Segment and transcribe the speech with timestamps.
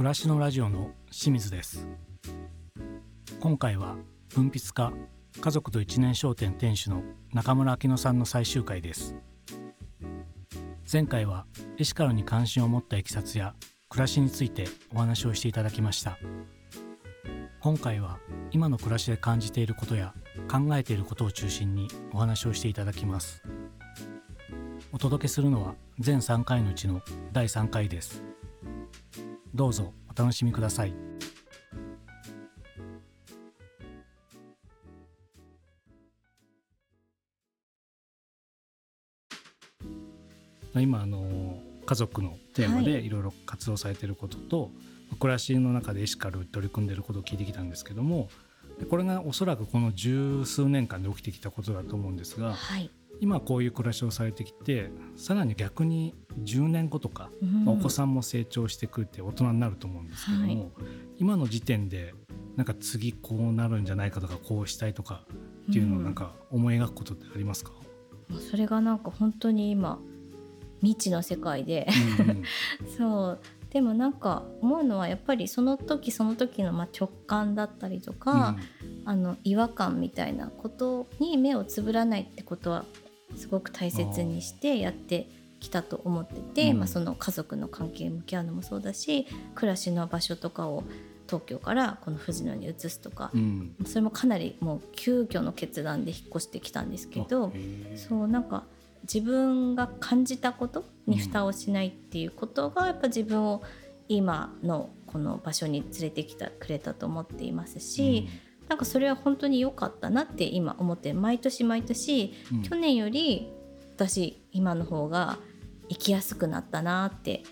[0.00, 1.86] 暮らしのラジオの清水です。
[3.38, 3.96] 今回は
[4.34, 4.94] 文筆家
[5.38, 7.02] 家族と一年商店店主の
[7.34, 9.14] 中村明乃さんの最終回です。
[10.90, 11.44] 前回は
[11.76, 13.54] エシカルに関心を持ったいきさつや
[13.90, 16.18] 暮らしについてお話をしていただきました。
[17.60, 18.20] 今回は
[18.52, 20.14] 今の暮らしで感じていることや
[20.50, 23.42] 考えていることを中心にお話をしていただきます。
[24.92, 27.02] お届けするのは全3回のうちの
[27.34, 28.29] 第3回です。
[29.54, 30.94] どうぞお楽しみください。
[40.74, 43.08] 今あの家族のテーマでい。
[43.08, 44.68] ろいろ活動されていることと、は
[45.14, 48.28] い、暮らしの中でエシカル取り組んでいることを聞いてきたんですけども
[48.88, 52.90] これがおそらくこの十数年間で起きてきたことだと思うんですが、はい、
[53.20, 60.70] 今こういう暮らしをされてきてさらに逆に10年後とか、うん、お子さんも成長してくるって大人になると思うんですけども、はい、
[61.18, 62.14] 今の時点で
[62.56, 65.24] なんか次こうなるんじゃないかとかこうしたいとか
[65.70, 67.72] っていうのをなんか思い描くことってありますか、
[68.30, 69.98] うん、それがなんか本当に今
[70.80, 71.86] 未知の世界で。
[72.96, 73.38] そう。
[73.70, 82.84] でもなんか思うのはやっぱりその時その時のま直感だったりとか、うん、あの違和感みたいなことに目をつぶらないってことは
[83.36, 85.28] すごく大切にしてやって
[85.60, 90.84] きたと思ってて、うん、まあ、その家族の関係向き合うのもそうだし暮らしの場所とかを
[91.26, 97.52] 東京からこの富士野に移すとか、うん、それもかなりもう急遽の決断で引っ越してきたんですけど
[97.94, 98.64] そうなんか
[99.02, 103.62] 自分が感じたことに蓋をしないっていうことがやっぱ自分を
[104.08, 113.48] 今のこの場所に連れてきてくれたと思っていますし、うん、なんかそれは本当に良かったなって今思って毎年毎年、うん、去年より
[113.96, 115.38] 私今の方が
[115.88, 117.42] 生きやすくなったなって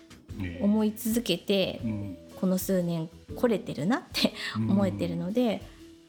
[0.61, 1.81] 思い続けて、
[2.39, 5.61] この数年来れてるなって思えてるので、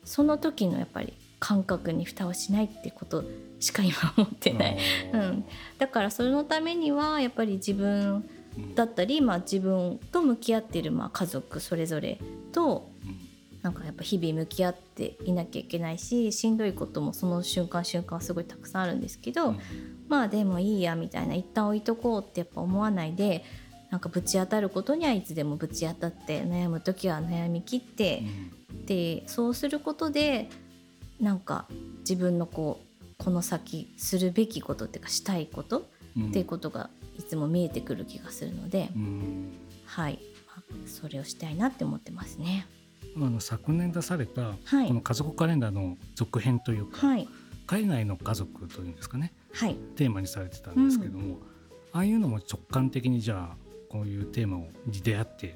[0.04, 3.24] その時のやっぱり感覚に蓋をしないってこと
[3.58, 4.78] しか今思ってない、
[5.12, 5.44] うん、
[5.78, 8.28] だからそのためにはやっぱり自分
[8.74, 12.18] だったり、まあ、自分と向き合ってるまあ家族それぞれ
[12.52, 12.89] と
[13.62, 19.54] なんかやっぱ日々向き合っていなきゃいけないししんどいこともその瞬間瞬間はすごいたくさんあるんですけど、
[20.08, 23.44] まあでもいいやみたいな一旦置いとこうってやっぱ思わないで
[23.90, 28.22] なんかぶち当たることにはいつでもぶち当たって悩む時は悩み切って、
[28.86, 30.48] でそうすることで
[31.20, 31.66] なんか
[32.00, 32.90] 自分のこう
[33.22, 35.80] この先するべきことっていうかしたいこと
[36.28, 36.88] っていうことが
[37.18, 39.52] いつも見えてくる気がするので、うん、
[39.84, 42.66] はい、まあ、それをしたいなって思ってますね。
[43.16, 44.56] あの昨年出された、こ
[44.94, 47.28] の家族カレンダーの続編というか、はい、
[47.66, 51.42] 海外の家族というんですかね、はい、テーマにされてたんですけども、うん、
[51.92, 53.56] ああいうのも直感的にじゃあ
[53.88, 55.52] こういうテーマを出会ってや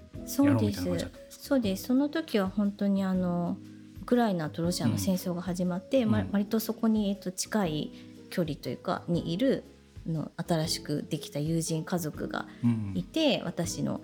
[0.53, 1.45] ろうみたいな感じだったんですか？
[1.45, 1.85] そうです。
[1.85, 3.57] その時は本当にあの
[4.03, 7.93] ウクライナとロシアの戦争が始まって、うん、割とそこに、えっと、近い
[8.31, 9.63] 距離というかにいる
[10.07, 12.47] の新しくできた友人家族が
[12.95, 14.01] いて、うん、私の。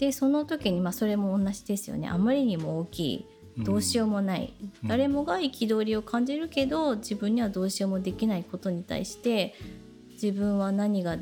[0.00, 2.08] でその時に、まあ、それも同じですよね。
[2.08, 3.26] あまりにも大きい
[3.58, 9.54] どうしようもない、うん、誰もが憤りを感じるけど自分にはどうしようもできないことに対して
[10.12, 11.18] 自分は何が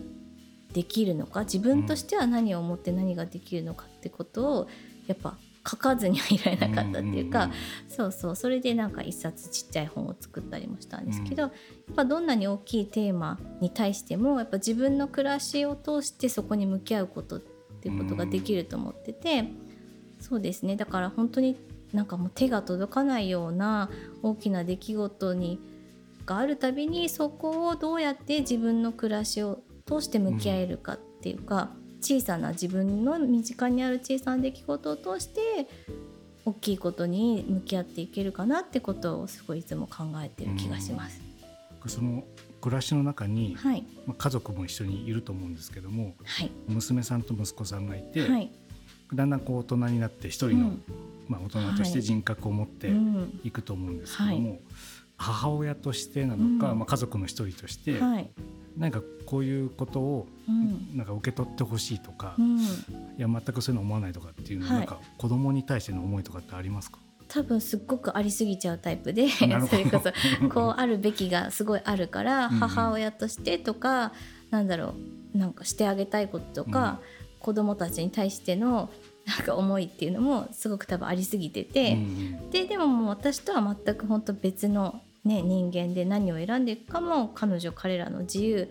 [0.72, 4.68] できるのか自分としては何を思って何ができるのかってことを
[5.08, 5.36] やっぱ
[5.68, 7.50] 書かずにはいられなかったっていうか、
[7.88, 8.36] そうそう。
[8.36, 11.52] それでなんか一冊ちっちゃい本を作ったりもしたんですけど、やっ
[11.94, 17.57] ぱどんなに大きいテーマに対してもやっぱ自分の暮らしを通してそこに向き合うことって
[17.88, 19.44] いうことができると思ってて、
[20.20, 21.56] そうですねだから本当に
[21.92, 23.90] なんかもう手が届かないような
[24.22, 25.60] 大きな出来事に
[26.26, 35.68] があるたびにそこをどうやって自分の暮らしを通して向き合えるかっていうか、小さな自分の身近にある小さな出来事を通して
[36.44, 41.20] 大きいことに向き合っていけるかなってことをすごいいつも考えてる気がします。
[41.86, 42.24] その
[42.60, 48.50] 暮らしの中に、はい、まあ、家族も一緒にいると思うんですけども、はい、娘さんと息子さんがいて、はい、
[49.14, 50.82] だんだんこう大人になって一人の、うん、
[51.28, 52.90] まあ、大人として人格を持って
[53.44, 54.60] いくと思うんですけども、
[55.16, 58.00] 母親としてなのか、うん、まあ、家族の一人として、
[58.76, 60.26] 何かこういうことを
[60.94, 62.62] なんか受け取ってほしいとか、うん、い
[63.18, 66.98] や全くそういうの思わないとかっていうのは、はい、なんか子供に対しての思いとかってありますか？
[67.28, 74.10] 多分すっごくありすぎちゃうタイプでそれこそこうあるべきがすごいあるから母親としてとか、う
[74.50, 74.94] なんだろ
[75.34, 77.00] うなんかしてあげたいこととか、
[77.32, 78.90] うん、子供たちに対しての
[79.26, 88.70] なんか思いっていうのもすごく多分ありすぎてて、うん、ででももう私とは全く本当別のね、人間で何を選んでいくかも彼女彼らの自由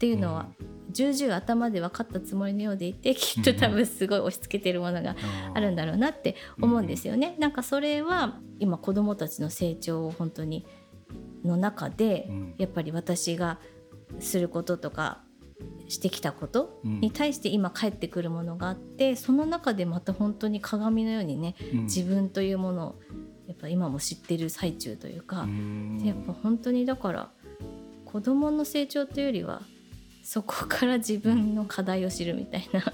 [0.00, 0.48] っていうのは
[0.88, 5.14] 重々頭で分かったつもりのようでいてきっと多分すごい押し付けてるものが
[5.52, 7.36] あるんだろうなって思うんですよね。
[7.38, 10.64] なんかそれは今子どもたちの成長を本当に
[11.44, 13.58] の中で、やっぱり私が
[14.20, 15.20] することとか
[15.88, 23.00] してきたことに対して今返ってくるものがあって、その中でまた本当に鏡のようにね、自分というものを
[23.46, 25.46] やっぱ今も知ってる最中というか、
[26.02, 27.30] やっぱ本当にだから
[28.06, 29.62] 子どもの成長というよりは
[30.30, 32.84] そこから自分の課題を知るみたいな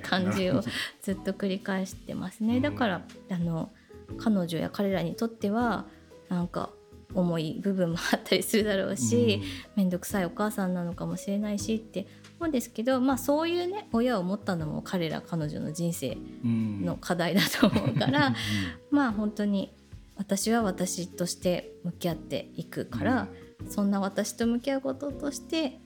[0.00, 0.62] 感じを
[1.02, 2.60] ずっと繰り返してますね。
[2.60, 3.72] だからあの
[4.16, 5.86] 彼女や彼らにとっては
[6.28, 6.70] なんか
[7.14, 9.42] 重い部分もあったりするだろうし
[9.74, 12.06] 面倒、うん、くさいお母さんなのかもしれないしって
[12.38, 18.34] 思うんですけど、まあ、そういうね親を持ったのも彼ら彼女の人生の課題だと思うから、うん、
[18.96, 19.72] まあ本当に
[20.14, 23.26] 私は私として向き合っていくから、
[23.64, 25.80] うん、そんな私と向き合うこととして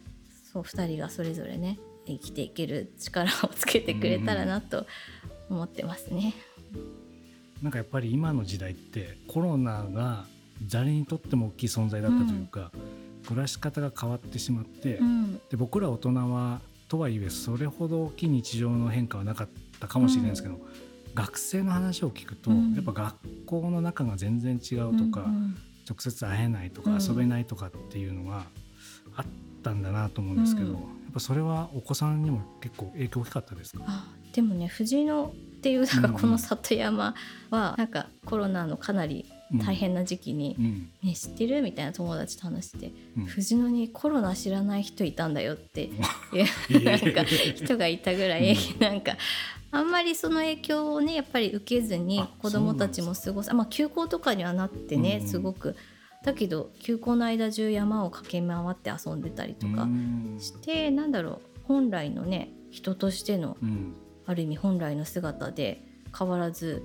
[0.54, 4.86] そう2人がそれぞれね生きていける力をつけてくれたらなと
[5.50, 6.34] 思ってますね。
[7.60, 10.26] なんかやっぱり今の時代ってコロナが
[10.70, 19.48] 誰にとっても大きい存在だったというか、うん、暮らし方が変わってしまって、うん、で僕ら大人はとはいえそれほど大きい日常の変化はなかっ
[19.80, 20.60] たかもしれないですけど、うん、
[21.14, 25.26] 学生の話を聞くと、やっぱ学校の中が全然違うとか、
[25.88, 28.44] 直接会えないとか遊べないとかっていうのが
[29.16, 29.24] あっ
[29.64, 30.80] たんだなと思うんですけど、やっ
[31.14, 34.04] ぱそれはお子さんにも結構影響大きかったですか？
[34.32, 37.14] でもね藤野っていうなんかこの里山
[37.50, 39.24] はなんかコロナのかなり
[39.64, 40.56] 大変な時期に
[41.02, 42.92] 「ね、知ってる?」みたいな友達と話して
[43.26, 49.16] 「藤野にコロナ知らない人いたんだよ」っていうなんか人がいたぐらいなんか
[49.70, 53.54] あんまりその影響をねやっぱり受けずに子どもたちも過ごす。
[53.54, 55.76] まあ休校とかにはなってねすごく。
[56.24, 59.86] だけど休校の間中山を駆け回って遊んでたりとか
[60.38, 63.56] してなんだろう本来のね人としての、
[64.26, 65.86] ある意味本来の姿で
[66.16, 66.82] 変わらず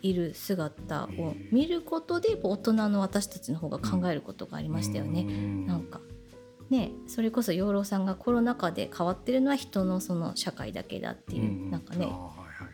[0.00, 5.22] いる姿を見ることで大人の私たちの方が考えることがありましたよね。
[5.24, 5.66] ん。
[5.66, 6.00] なんか。
[6.70, 12.12] ね、それこそ養老さんがコロナ禍で変わってるのは人のその社会だけだっていう、うなんかね、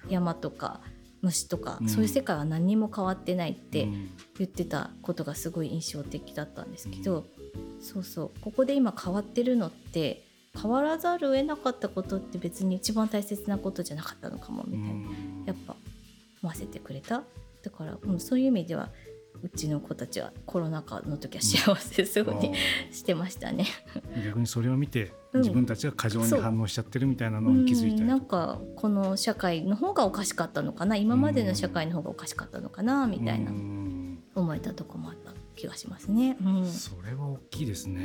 [0.09, 0.81] 山とか
[1.25, 3.89] 虫とか、そういう世界は何にも変わってないって
[4.39, 7.27] 言ってたことがすごい印象的だったんですけど、
[7.81, 8.41] そうそう。
[8.41, 10.27] ここで今変わってるのって
[10.61, 15.09] 変わらざるを得なかったことって別に一番大切なことじゃなかったのかもみたいな、
[15.47, 15.77] やっぱ
[16.43, 17.23] 思わせてくれた？
[17.63, 18.91] だから、うん、そういう意味では
[19.43, 22.55] うちの子たちはコロナ禍の時は幸せそうに、うん、
[22.93, 23.67] してましたね。
[24.25, 30.97] 逆にそれを見て自分たちが過剰に反応しちゃってるみたいなのに気づいたり、うん、なんかこの社会の方がおかしかったのかな？
[30.97, 33.07] 今までの社会の方がおかしかったのかな？
[33.07, 33.51] みたいな
[34.35, 36.37] 思えたとこもあった気がしますね。
[36.45, 38.05] うん、それは大きいですね。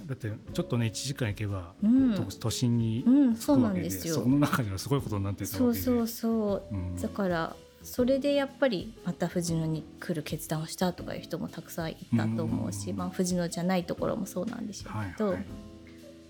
[0.00, 3.04] うん、だってちょっとね1時間行けば、うん、都心に
[3.38, 5.44] 着くわけで,、その中にはすごいことになって。
[5.46, 7.00] そうそうそう。
[7.00, 15.46] だからそれでやっぱりまた藤野に来る決断をしたとかいう人もたくさんいたと思うし、まあ、藤野じゃないところもそうなんでしょうけど、はいはい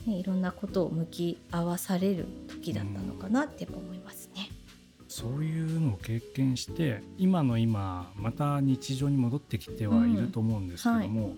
[0.09, 4.51] ね、いろんなことを向き合わされる時だったのかなって思いますね。
[5.07, 11.35] そういうのを経験して今の今また日常に戻ってきてはいると思うんですけども、うんはい、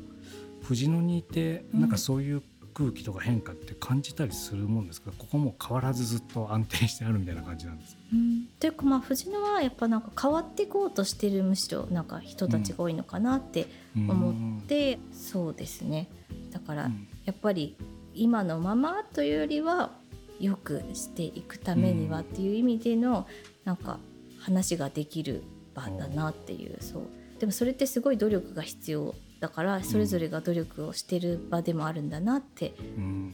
[0.62, 2.42] 藤野にいてなんかそういう
[2.74, 5.12] 空気とか変化って感じたりするもんですか？
[5.16, 13.66] ここも変わらずずっと安定してあるみたいな感じなんですか、うん、というかまあ藤野はやっぱなんか変わっていこうとしてるむしろなんか人たちが多いのかなって
[13.96, 16.08] 思って、うん、そうですね。
[16.52, 16.90] だから
[17.24, 17.76] やっぱり
[18.14, 19.92] 今のままというよりは
[20.38, 23.26] よくしていくためにはっていう意味での
[23.64, 23.98] なんか
[24.38, 25.42] 話ができる
[25.74, 26.78] 場だなっていう。
[26.80, 27.02] そう。
[27.38, 32.74] でもそれってすごい努力が必要だからそれぞれが努力をしてる場でもあるんだなって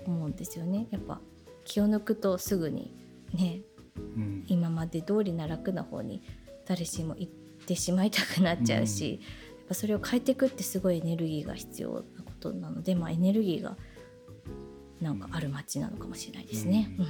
[0.06, 0.86] 思うんですよね。
[0.90, 1.20] やっぱ
[1.64, 2.92] 気を抜くとすぐに
[3.34, 3.60] ね、
[3.96, 6.22] うん、今まで通りな楽な方に
[6.64, 7.32] 誰しも行っ
[7.66, 13.76] てしまいたくなっちゃうし、うん、やっぱそれを変えていくってすごいエネルギーが必要なことなので、まあ、エネルギーが
[15.00, 16.90] なんかある街なのかもしれないですね。
[16.98, 17.06] うん、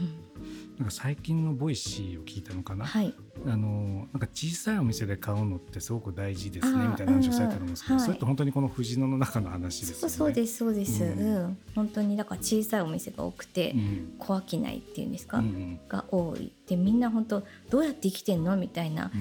[0.78, 3.14] なんか最近のボイシーを聞いたのかな、はい、
[3.46, 10.14] あのなんか小さいお店で買うのってすごく大事ですねみたいな話をされたと思うんですけど、うんはい、それって本当にこの藤野の中の話ですよね？
[10.14, 16.52] そうですそうです、うん、うん、本当にだから小さいお店が多くて、うん、小商いっていうんですか、うん、が多い。
[16.66, 18.56] でみんな本当どうやって生きてんの？
[18.56, 19.12] みたいな、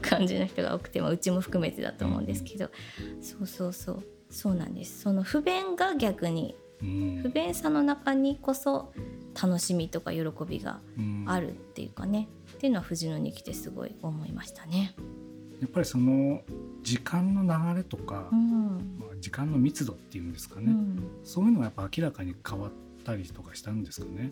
[0.00, 2.70] 感じの人が多くて、まあ、うちも含めてだと思うんですけど、
[3.20, 4.04] そうそうそう。
[4.30, 5.00] そうなんです。
[5.00, 8.92] その不便が逆に不便さの中にこそ
[9.40, 10.80] 楽しみとか喜びが
[11.26, 14.94] あるっていうかね、っていうのは藤野に来てすごい思いましたね。
[15.60, 16.42] やっぱりその
[16.82, 24.30] 時間の流れとか、うん、まあ、時間の密度っていうんですかね、うん、そういうのがやっぱ明らかに変わったたりとかしたんですかね。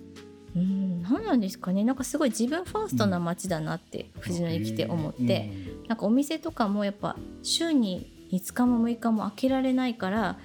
[0.54, 1.02] うん。
[1.02, 1.82] 何なんですかね。
[1.82, 5.50] なんかすごい自分ファーストな街だなって藤野に来て思って、
[5.88, 10.38] なんかお店とかもやっぱ週に5日も6日も開けられないから、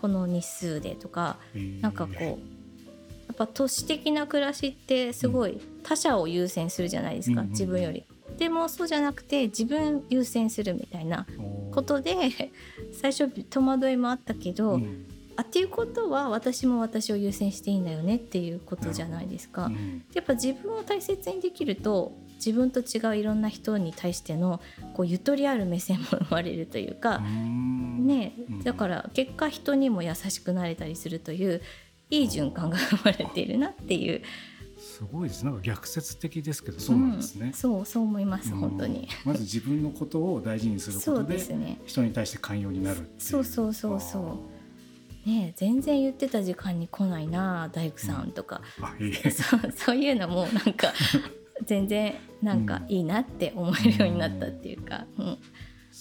[0.00, 1.38] この日数でとか、
[1.80, 2.34] なんかこうや
[3.32, 8.04] っぱ都市的な暮らしってすごい他者を優先するじゃないですか、自分より。
[8.38, 11.26] でもそうじゃなくて自分優先するみたいな
[11.72, 12.14] ことで
[12.92, 19.66] 最初戸惑いもあったけど、うん、あっていうことは私も私を優先していいんだよねっていうことじゃないですか。
[19.66, 24.60] うん、やっぱ自分を大切にできると自分と違ういろんな人に対しての
[24.94, 28.32] こうゆとりある目線も生まれるというか、ね、
[28.64, 31.60] だから結果人にも優しくなれたりするという
[32.10, 34.22] いい循環が生まれているなっていう。
[34.78, 35.44] すごいです。
[35.44, 39.08] なんか逆説的ですけどそうなんですね、うん、そうそう思います本当に。
[39.24, 44.38] まず自分のことを大事にすることでね、人に対して寛容になるそうそうそうそ
[45.26, 45.28] う。
[45.28, 48.62] ね全然言ってた時間に来ないな大工さんとか、
[48.98, 50.92] うん、そうそういうのもなんか
[51.64, 55.22] 全然なんかいいなって思えるようになったっていうか、う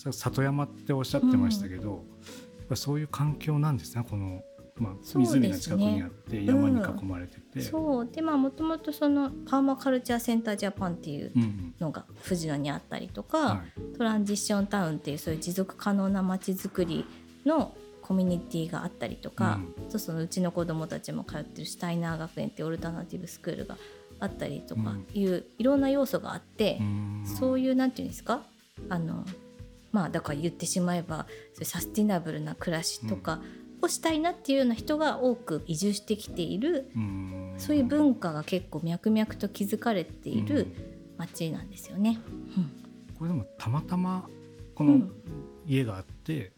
[0.09, 2.03] ん、里山っておっしゃってましたけど、
[2.69, 4.41] うん、そういう環境なんですねこの
[4.79, 7.61] まあ、湖が近くにあって山に囲まれてて。
[7.61, 8.09] そう。
[8.11, 11.31] でまあもともとそのパーマカルチャーセンタージャパンっていう
[11.79, 17.05] のが藤野にあったりとか、はい、トランジッションタウンっていうそういう持続可能な街づくり
[17.45, 23.77] のコミュニティがあったりとか、うん、とそのうちの子どもたちも通ってるシュタイナー学園っていうオルタナティブスクールが
[24.19, 28.43] あったりとかいう、うん、いろんな要素があって、うん、そういうなんていうんですか？
[28.89, 29.25] あの
[29.91, 31.27] まあだから言ってしまえば
[31.61, 33.41] サスティナブルな暮らしとか、
[33.81, 36.89] をしたいなっていうような人が多く移住してきている
[37.57, 40.67] そういう文化が結構脈々と築かれている
[41.17, 42.19] 町なんですよね。
[42.57, 44.27] うん、これでもたまたま
[44.75, 45.01] この
[45.65, 46.51] 家があって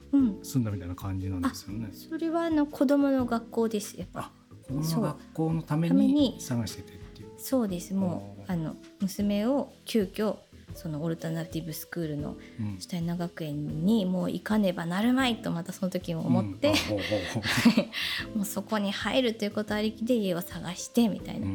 [0.44, 1.90] 住んだみたいな感じなんですよね。
[1.94, 4.32] それはあの子供の学校ですやっぱ。
[4.68, 6.38] 子供の学校のために。
[6.40, 6.99] 探してて。
[7.40, 7.94] そうです。
[7.94, 10.38] もうあの娘を急遽
[10.76, 12.38] そのオルタナティブスクールの
[12.80, 16.74] シュタイナー学園にもう行かねばなるまいとまたその時も思って、
[18.32, 21.48] うん、 もうそこに入るということありきで家を探してみたいな。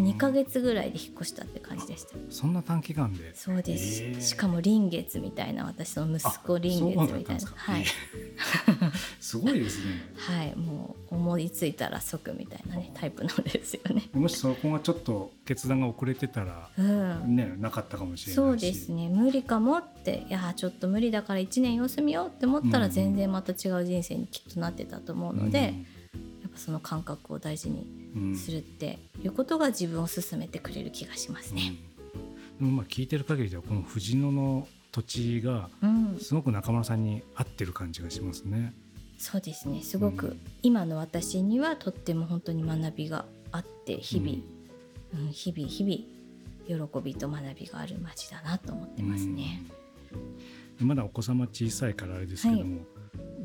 [0.00, 2.16] 2か月ぐらいで引っ越したって感じでした。
[2.30, 3.34] そんな短期間で？
[3.34, 4.06] そうです、え。
[4.08, 7.46] ー、しかも臨月みたいな私の息子臨月みたいな。
[7.54, 7.84] はい。
[9.20, 9.92] すごいですね。
[10.16, 10.56] はい。
[10.56, 14.08] もう思いついたら即みたいなねタイプなんですよね。
[14.12, 19.08] もしそこがちょっと決断が遅れてたら、うん、ねなかったかもしれないそうですね。
[19.08, 25.74] 無理かもっていやちょっと無理だから1年様子見ようって思ったら全然また違う人生にきっとなってたと思うので、
[26.14, 28.03] うん、やっぱその感覚を大事に
[28.36, 31.74] するっていうことが自分を進めてくれる気がしますね。
[32.60, 35.70] うん、まあ聞いてる限りではこの藤野の土地が
[36.20, 38.72] すごく中村さんに合ってる感じがしますね。
[39.18, 39.82] そうですね。
[39.82, 44.38] すごく今の私にはとっても本当に学びがあって日々、
[45.26, 49.62] うん、日々日々喜びと学びがある街だなと思ってますね。
[50.80, 52.82] まだお子様小さいからあれですけども、は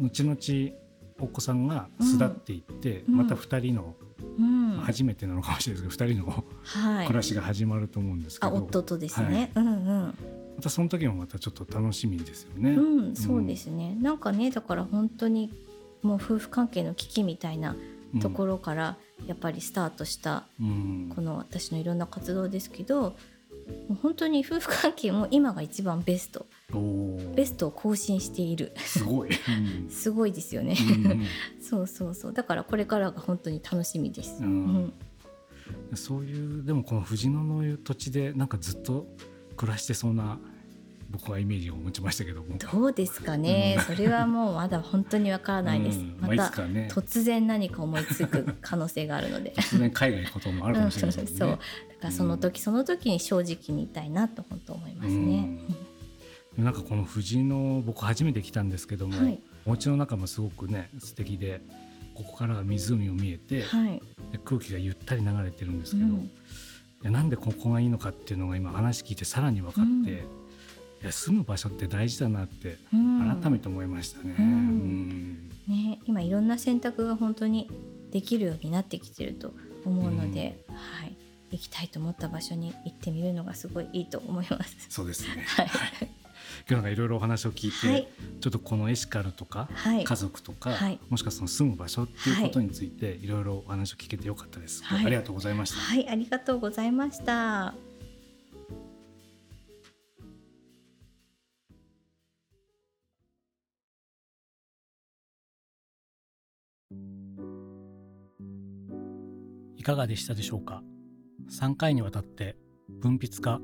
[0.02, 0.78] い、後々
[1.20, 3.96] お子さんが巣立っていって、うん、また2人の、
[4.38, 10.16] うん、初めてなのかもしれないですけど2人の、はい、暮らしが始まると思うんですけど、夫とですね、はい、うんうん。
[10.58, 12.72] またその時もまたちょっと楽しみですよね。
[12.72, 15.52] うん、そうですね、なんかねだから本当に
[16.02, 17.76] もう夫婦関係の危機みたいな
[18.22, 20.46] ところからやっぱりスタートした
[21.16, 23.16] この私のいろんな活動ですけど、も
[23.92, 26.46] う本当に夫婦関係も今が一番ベスト
[27.36, 28.72] ベストを更新している。
[28.78, 29.30] すごい、
[29.90, 30.76] すごいですよね。
[31.62, 32.34] そうそうそう。
[32.34, 34.94] だからこれからが本当に楽しみです、うん、
[35.96, 39.08] そういうでもこの藤野の土地でなんかずっと
[39.56, 40.40] 暮らしてそうな
[41.12, 42.58] 僕はイメージを持ちましたけども。
[42.58, 49.54] どうですかね、うん、それはもうまだ本当にわからないです、うん、また、ね、突然何か思いつく可能性があるので。
[49.58, 51.62] 突然海外行くこともあるかもしれない、ね、そうだか
[52.04, 55.76] らその時、その時に正直にいたいなと本当思いますね、うん、
[56.58, 61.62] なんかこの藤の僕初めて来たんですけども、はい、お家の中もすごくね素敵で
[62.14, 64.02] ここから湖を見えて、はい、
[64.44, 66.10] 空気がゆったり流れてるんですけど、い
[67.04, 74.36] やなんでここがいいのかっていうのが今話聞いてさらに分かって、いや住む場所って大事だなって改めて思いましたね。
[74.38, 77.70] うん、ね今いろんな選択が本当に
[78.12, 79.54] できるようになってきてると
[79.86, 81.16] 思うので、はい、
[81.52, 84.76] 行きたいと思った場所に行ってみるのがすごいいいと思います。
[84.90, 85.46] そうですね。
[85.48, 85.70] はい。
[86.70, 88.08] 今日いろいろお話を聞いて、はい、
[88.40, 93.28] ちょっとこのエシカルとか、はい、家族とか、はい、もしくはその住む場所っていうことについてい。
[93.28, 95.78] ろいろお話を聞けてよかったです、ありがとうございました。
[95.78, 97.74] はい、ありがとうございました。
[109.90, 110.84] かがでしたでしょうか
[111.50, 112.58] ？3回にわたって
[112.90, 113.60] 文筆家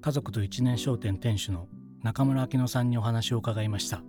[0.00, 1.68] 家族と一年商店店主の
[2.02, 4.02] 中村明乃さんにお話を伺いました。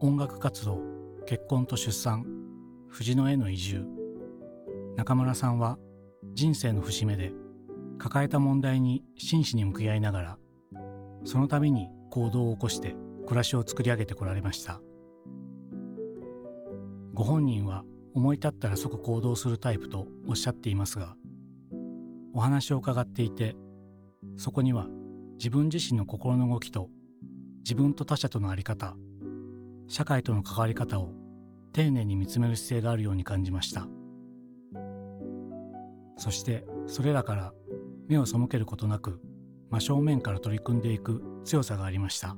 [0.00, 0.80] 音楽活動
[1.26, 2.26] 結婚と出産
[2.88, 3.86] 藤野への移住。
[4.96, 5.78] 中村さんは
[6.34, 7.32] 人生の節目で
[7.98, 10.38] 抱えた問題に真摯に向き合いながら
[11.24, 14.80] その度に行動を起こして暮らしを作り上げてこられました。
[17.14, 21.14] ご本人は思い立ったら即行動するタイプとおっしゃっていますが
[22.34, 23.54] お話を伺っていて
[24.36, 24.88] そこには
[25.42, 26.88] 自分自身の心の動きと
[27.64, 28.94] 自分と他者との在り方
[29.88, 31.14] 社会との関わり方を
[31.72, 33.88] 丁寧に見つめる姿勢があるように感じました。
[36.16, 37.52] そしてそれらから
[38.06, 39.20] 目を背けることなく
[39.68, 42.36] 真正面から取り組んでいく強さがありました。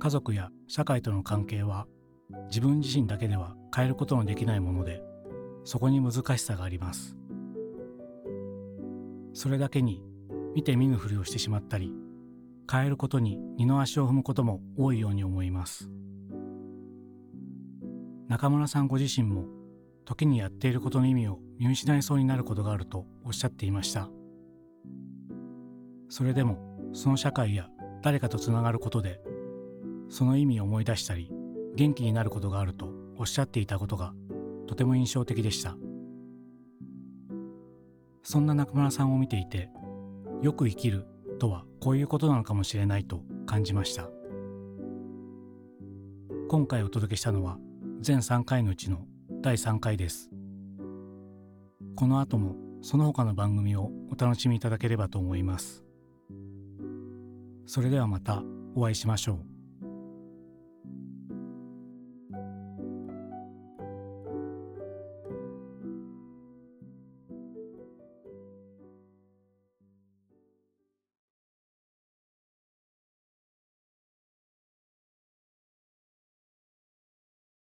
[0.00, 1.86] 家族や社会との関係は
[2.48, 5.02] 自分自身だけでは変えることのできないもので
[5.64, 7.16] そこに難しさがあります。
[9.32, 10.02] それだけに
[10.54, 11.92] 見て見ぬふりをしてしまったり
[12.70, 15.90] 変えることに二の足を踏むことも多いように思います。
[18.28, 19.46] 中村さんご自身も
[20.04, 24.08] 時にやっていることの意味を見失いそうになることがあるとおっしゃっていました。
[26.08, 26.58] それでも
[26.92, 27.68] その社会や
[28.02, 29.20] 誰かとつながることで
[30.08, 31.30] その意味を思い出したり
[31.74, 34.12] 元気になることがあるとおっしゃっていたことが
[34.66, 35.76] とても印象的でした。
[38.22, 39.70] そんな中村さんを見ていて
[40.42, 41.06] よく生きる
[41.38, 44.08] とはこういうことなのかもしれないと感じました。
[46.48, 47.58] 今回お届けしたのは
[48.00, 49.04] 全3回のうちの
[49.42, 50.30] 第3回です。
[51.94, 55.84] この後もその他の番組をお楽しみいただければと思います。
[57.66, 58.42] それではまた
[58.74, 59.49] お会いしましょう。